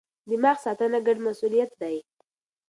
[0.29, 1.97] دماغ ساتنه ګډ مسئولیت دی.